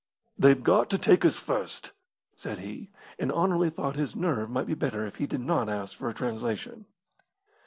"They've 0.35 0.63
got 0.63 0.89
to 0.89 0.97
take 0.97 1.23
us 1.23 1.37
first," 1.37 1.91
said 2.35 2.57
he, 2.57 2.89
and 3.19 3.31
Anerley 3.31 3.69
thought 3.69 3.95
his 3.97 4.15
nerve 4.15 4.49
might 4.49 4.65
be 4.65 4.73
better 4.73 5.05
if 5.05 5.17
he 5.17 5.27
did 5.27 5.41
not 5.41 5.69
ask 5.69 5.95
for 5.95 6.09
a 6.09 6.13
translation. 6.15 6.87